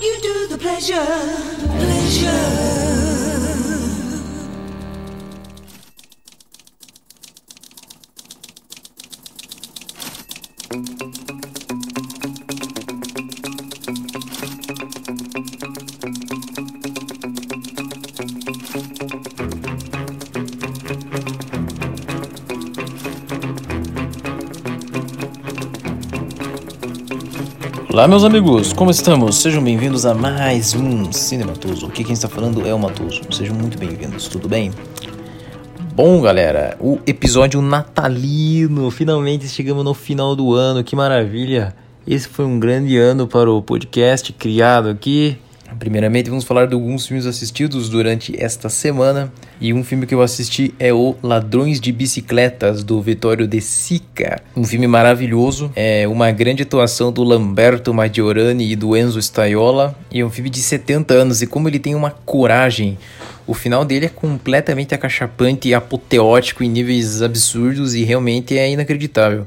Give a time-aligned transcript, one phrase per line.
[0.00, 1.04] You do the pleasure,
[1.76, 2.70] pleasure.
[27.92, 29.38] Olá, meus amigos, como estamos?
[29.42, 31.86] Sejam bem-vindos a mais um Cinematoso.
[31.86, 33.20] Aqui quem está falando é o Matoso.
[33.32, 34.70] Sejam muito bem-vindos, tudo bem?
[35.92, 38.92] Bom, galera, o episódio natalino.
[38.92, 41.74] Finalmente chegamos no final do ano, que maravilha!
[42.06, 45.36] Esse foi um grande ano para o podcast criado aqui.
[45.78, 49.32] Primeiramente, vamos falar de alguns filmes assistidos durante esta semana.
[49.60, 54.42] E um filme que eu assisti é o Ladrões de Bicicletas, do Vittorio De Sica.
[54.56, 59.94] Um filme maravilhoso, é uma grande atuação do Lamberto Maggiorani e do Enzo Staiola.
[60.10, 62.98] E é um filme de 70 anos, e como ele tem uma coragem.
[63.46, 69.46] O final dele é completamente acachapante e apoteótico em níveis absurdos e realmente é inacreditável.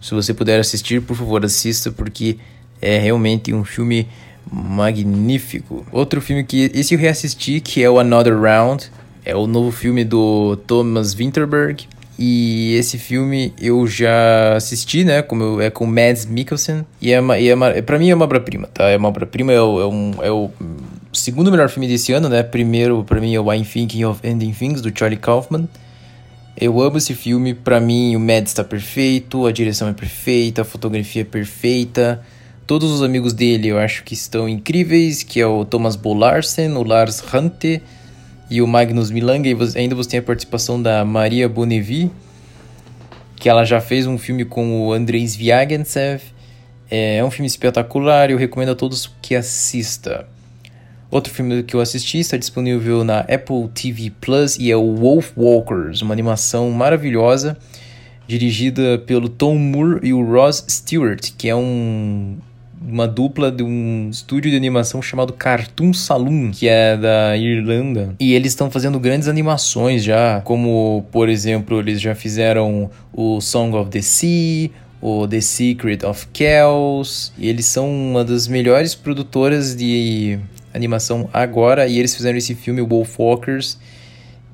[0.00, 2.36] Se você puder assistir, por favor, assista, porque
[2.80, 4.06] é realmente um filme
[4.50, 5.86] magnífico.
[5.90, 8.90] Outro filme que esse eu reassisti, que é o Another Round,
[9.24, 11.86] é o novo filme do Thomas Winterberg.
[12.16, 15.20] E esse filme eu já assisti, né?
[15.20, 16.86] Como eu, é com Mads Mikkelsen.
[17.00, 18.88] E é, uma, e é uma, pra mim é uma obra-prima, tá?
[18.88, 20.50] É uma obra-prima, é, o, é, um, é o
[21.12, 22.42] segundo melhor filme desse ano, né?
[22.42, 25.68] Primeiro, pra mim, é o I'm Thinking of Ending Things, do Charlie Kaufman.
[26.56, 30.64] Eu amo esse filme, pra mim o Mads está perfeito, a direção é perfeita, a
[30.64, 32.22] fotografia é perfeita.
[32.66, 36.82] Todos os amigos dele eu acho que estão incríveis, que é o Thomas Bolarsen, o
[36.82, 37.82] Lars Hante
[38.48, 39.46] e o Magnus Milang.
[39.46, 42.10] E ainda você tem a participação da Maria Bonnevie,
[43.36, 46.22] que ela já fez um filme com o Andrei Viagantsev.
[46.90, 50.26] É, é um filme espetacular, eu recomendo a todos que assista.
[51.10, 55.32] Outro filme que eu assisti está disponível na Apple TV Plus e é o Wolf
[55.36, 57.58] Walkers, uma animação maravilhosa
[58.26, 62.38] dirigida pelo Tom Moore e o Ross Stewart, que é um
[62.86, 68.14] uma dupla de um estúdio de animação chamado Cartoon Saloon, que é da Irlanda.
[68.20, 73.76] E eles estão fazendo grandes animações já, como, por exemplo, eles já fizeram o Song
[73.76, 77.32] of the Sea, o The Secret of Kells.
[77.38, 80.38] Eles são uma das melhores produtoras de
[80.72, 83.78] animação agora, e eles fizeram esse filme Wolfwalkers,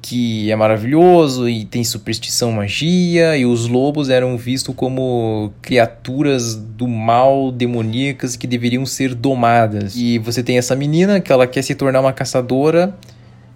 [0.00, 6.86] que é maravilhoso e tem superstição, magia, e os lobos eram vistos como criaturas do
[6.86, 9.96] mal, demoníacas, que deveriam ser domadas.
[9.96, 12.94] E você tem essa menina que ela quer se tornar uma caçadora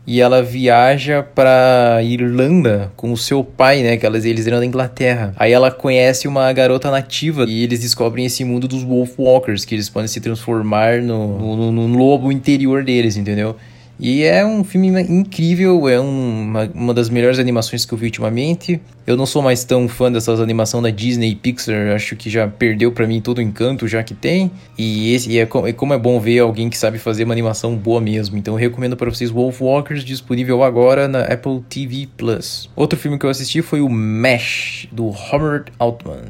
[0.07, 3.97] e ela viaja para Irlanda com o seu pai, né?
[3.97, 5.33] Que elas, eles eram da Inglaterra.
[5.37, 9.89] Aí ela conhece uma garota nativa e eles descobrem esse mundo dos Wolfwalkers, que eles
[9.89, 13.57] podem se transformar no, no, no lobo interior deles, entendeu?
[13.99, 18.81] E é um filme incrível, é uma, uma das melhores animações que eu vi ultimamente.
[19.07, 22.49] Eu não sou mais tão fã dessas animações da Disney e Pixar, acho que já
[22.49, 24.51] perdeu para mim todo o encanto já que tem.
[24.77, 27.77] E, esse, e é, é, como é bom ver alguém que sabe fazer uma animação
[27.77, 28.37] boa mesmo.
[28.37, 32.69] Então eu recomendo para vocês Wolfwalkers, disponível agora na Apple TV Plus.
[32.75, 36.25] Outro filme que eu assisti foi o Mesh, do Robert Altman,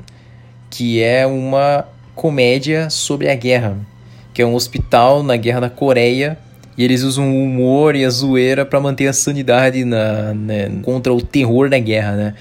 [0.68, 3.78] que é uma comédia sobre a guerra,
[4.34, 6.38] que é um hospital na guerra da Coreia
[6.76, 11.12] e eles usam o humor e a zoeira para manter a sanidade na, né, contra
[11.12, 12.34] o terror da guerra, né?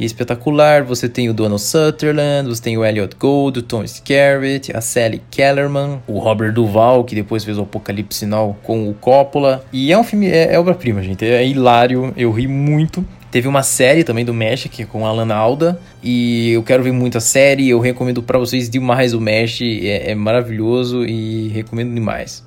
[0.00, 3.84] E é espetacular, você tem o Donald Sutherland, você tem o Elliot Gould, o Tom
[3.84, 8.94] Skerritt, a Sally Kellerman, o Robert Duval, que depois fez o Apocalipse Sinal com o
[8.94, 9.62] Coppola.
[9.70, 13.04] E é um filme, é, é obra-prima, gente, é hilário, eu ri muito.
[13.30, 17.18] Teve uma série também do Mesh, com a Alan Alda, e eu quero ver muito
[17.18, 22.42] a série, eu recomendo para vocês demais o Mesh, é, é maravilhoso e recomendo demais.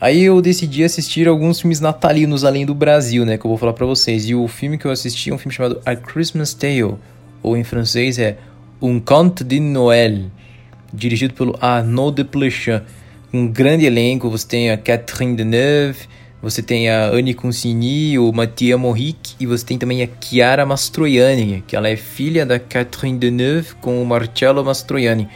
[0.00, 3.36] Aí eu decidi assistir alguns filmes natalinos além do Brasil, né?
[3.36, 4.26] Que eu vou falar pra vocês.
[4.26, 6.94] E o filme que eu assisti é um filme chamado A Christmas Tale,
[7.42, 8.38] ou em francês é
[8.80, 10.30] Un Conte de Noël,
[10.90, 12.80] dirigido pelo Arnaud Desplechin.
[13.30, 16.08] Um grande elenco, você tem a Catherine Deneuve,
[16.42, 21.62] você tem a Anne Consigny, o Mathieu Morric, e você tem também a Chiara Mastroianni,
[21.66, 25.28] que ela é filha da Catherine Deneuve com o Marcello Mastroianni.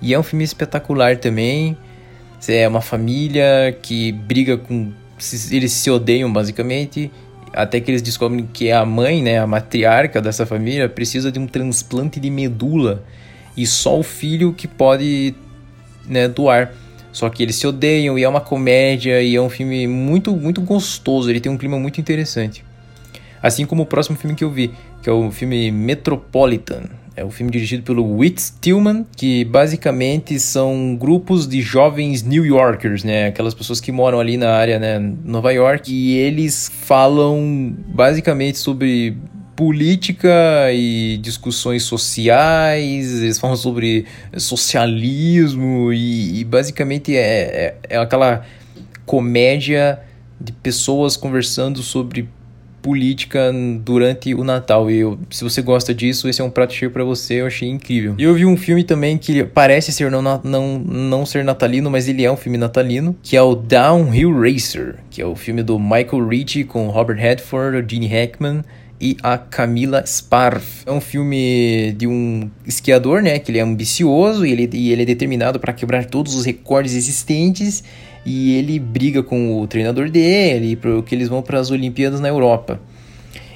[0.00, 1.76] E é um filme espetacular também
[2.48, 4.92] é uma família que briga com.
[5.50, 7.10] Eles se odeiam basicamente.
[7.52, 11.46] Até que eles descobrem que a mãe, né, a matriarca dessa família, precisa de um
[11.46, 13.04] transplante de medula.
[13.56, 15.34] E só o filho que pode
[16.06, 16.72] né, doar.
[17.12, 20.60] Só que eles se odeiam e é uma comédia e é um filme muito, muito
[20.60, 21.30] gostoso.
[21.30, 22.64] Ele tem um clima muito interessante.
[23.40, 26.82] Assim como o próximo filme que eu vi, que é o filme Metropolitan.
[27.16, 33.04] É um filme dirigido pelo Whit Stillman, que basicamente são grupos de jovens New Yorkers,
[33.04, 33.26] né?
[33.26, 39.16] Aquelas pessoas que moram ali na área, né, Nova York, e eles falam basicamente sobre
[39.54, 44.04] política e discussões sociais, eles falam sobre
[44.36, 48.44] socialismo e, e basicamente é, é, é aquela
[49.06, 50.00] comédia
[50.40, 52.28] de pessoas conversando sobre
[52.84, 53.50] política
[53.80, 54.90] durante o Natal.
[54.90, 57.66] E eu, se você gosta disso, esse é um prato cheio para você, eu achei
[57.66, 58.14] incrível.
[58.18, 62.06] E eu vi um filme também que parece ser não, não, não ser natalino, mas
[62.08, 65.78] ele é um filme natalino, que é o Downhill Racer, que é o filme do
[65.78, 68.62] Michael Ritchie com Robert Redford, Gene Hackman
[69.00, 70.82] e a Camila Sparf.
[70.84, 75.02] É um filme de um esquiador, né, que ele é ambicioso e ele, e ele
[75.02, 77.82] é determinado para quebrar todos os recordes existentes
[78.24, 82.80] e ele briga com o treinador dele, porque eles vão para as Olimpíadas na Europa.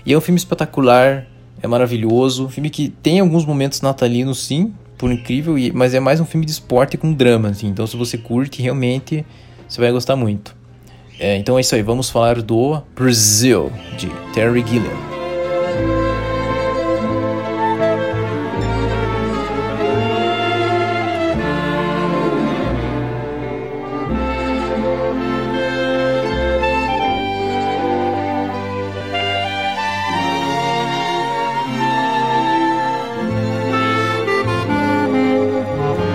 [0.05, 1.27] E é um filme espetacular,
[1.63, 6.21] é maravilhoso, um filme que tem alguns momentos natalinos sim, por incrível, mas é mais
[6.21, 7.69] um filme de esporte com drama, assim.
[7.69, 9.25] Então se você curte, realmente
[9.69, 10.57] você vai gostar muito.
[11.19, 15.08] É, então é isso aí, vamos falar do Brazil, de Terry Gilliam.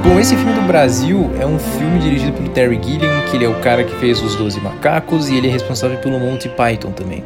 [0.04, 3.48] Bom, esse filme do Brasil é um filme dirigido pelo Terry Gilliam, que ele é
[3.48, 7.24] o cara que fez Os Doze Macacos e ele é responsável pelo Monty Python também.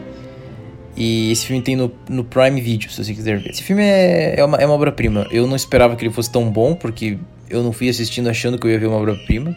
[0.96, 3.50] E esse filme tem no, no Prime Video, se você quiser ver.
[3.50, 5.28] Esse filme é, é uma, é uma obra-prima.
[5.32, 7.18] Eu não esperava que ele fosse tão bom, porque
[7.50, 9.56] eu não fui assistindo achando que eu ia ver uma obra-prima.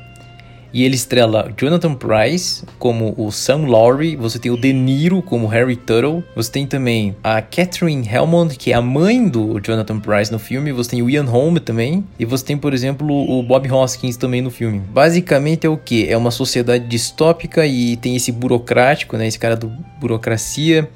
[0.72, 5.46] E ele estrela Jonathan Price como o Sam Lowry, você tem o De Niro como
[5.48, 10.30] Harry Tuttle, você tem também a Catherine Helmond, que é a mãe do Jonathan Price
[10.30, 13.70] no filme, você tem o Ian Holm também, e você tem, por exemplo, o Bob
[13.70, 14.78] Hoskins também no filme.
[14.78, 16.08] Basicamente é o que?
[16.08, 19.68] É uma sociedade distópica e tem esse burocrático, né, esse cara do
[19.98, 20.88] burocracia,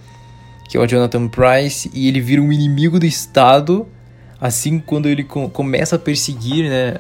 [0.69, 3.87] que é o Jonathan Price, e ele vira um inimigo do Estado
[4.41, 6.97] assim quando ele começa a perseguir né,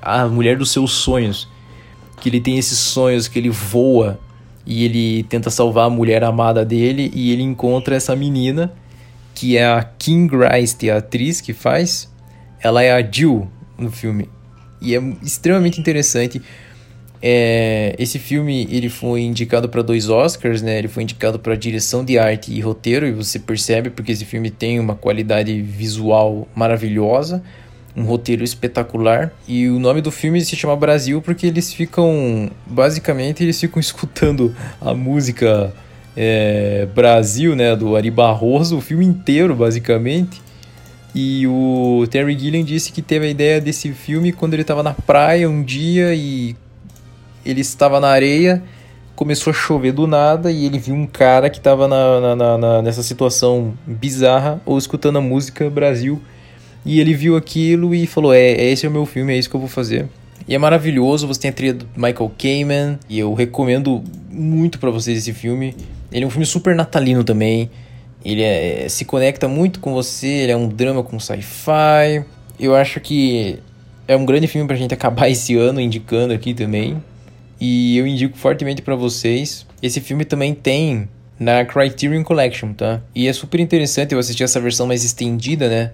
[0.00, 1.48] a mulher dos seus sonhos
[2.20, 4.18] que ele tem esses sonhos que ele voa
[4.64, 8.72] e ele tenta salvar a mulher amada dele e ele encontra essa menina
[9.34, 12.10] que é a Kim Grice, a atriz que faz.
[12.60, 13.48] Ela é a Jill
[13.78, 14.28] no filme
[14.80, 16.40] e é extremamente interessante.
[17.20, 20.78] É, esse filme ele foi indicado para dois Oscars, né?
[20.78, 24.50] Ele foi indicado para direção de arte e roteiro e você percebe porque esse filme
[24.50, 27.42] tem uma qualidade visual maravilhosa
[27.96, 29.32] um roteiro espetacular.
[29.48, 32.50] E o nome do filme se chama Brasil porque eles ficam.
[32.66, 35.72] Basicamente, eles ficam escutando a música
[36.16, 37.74] é, Brasil, né?
[37.74, 40.42] Do Ari Barroso, o filme inteiro, basicamente.
[41.14, 44.92] E o Terry Gilliam disse que teve a ideia desse filme quando ele estava na
[44.92, 46.54] praia um dia e
[47.42, 48.62] ele estava na areia,
[49.14, 52.82] começou a chover do nada e ele viu um cara que estava na, na, na,
[52.82, 56.20] nessa situação bizarra ou escutando a música Brasil
[56.86, 59.50] e ele viu aquilo e falou: é, é, esse é o meu filme, é isso
[59.50, 60.06] que eu vou fazer.
[60.48, 64.90] E é maravilhoso, você tem a trilha do Michael Kamen, e eu recomendo muito para
[64.90, 65.74] vocês esse filme.
[66.12, 67.68] Ele é um filme super natalino também.
[68.24, 72.24] Ele é, é, se conecta muito com você, ele é um drama com sci-fi.
[72.58, 73.58] Eu acho que
[74.06, 77.02] é um grande filme pra gente acabar esse ano indicando aqui também.
[77.60, 79.66] E eu indico fortemente para vocês.
[79.82, 83.00] Esse filme também tem na Criterion Collection, tá?
[83.14, 85.90] E é super interessante eu assistir essa versão mais estendida, né?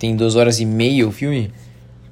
[0.00, 1.52] Tem duas horas e meia o filme.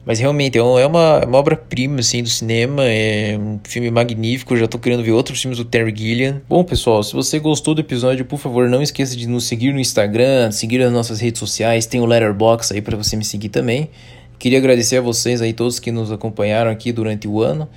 [0.04, 0.86] Mas realmente é uma, é
[1.26, 4.56] uma obra-prima assim, do cinema, é um filme magnífico.
[4.56, 6.40] Já tô querendo ver outros filmes do Terry Gilliam.
[6.48, 9.80] Bom, pessoal, se você gostou do episódio, por favor, não esqueça de nos seguir no
[9.80, 11.86] Instagram, seguir as nossas redes sociais.
[11.86, 13.90] Tem o Letterboxd aí para você me seguir também.
[14.38, 17.68] Queria agradecer a vocês aí, todos que nos acompanharam aqui durante o ano.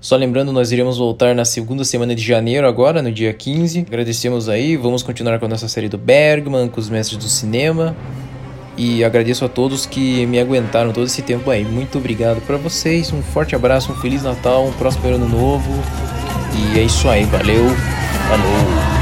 [0.00, 3.80] Só lembrando, nós iremos voltar na segunda semana de janeiro agora, no dia 15.
[3.80, 7.96] Agradecemos aí, vamos continuar com a nossa série do Bergman, com os mestres do cinema.
[8.78, 11.64] E agradeço a todos que me aguentaram todo esse tempo aí.
[11.64, 13.12] Muito obrigado para vocês.
[13.12, 15.72] Um forte abraço, um feliz Natal, um próspero ano novo.
[16.54, 17.64] E é isso aí, valeu.
[18.28, 18.97] Falou.